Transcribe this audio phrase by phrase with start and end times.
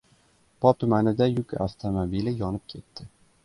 [0.63, 3.11] Pop tumanida yuk avtomobili yonib ketdi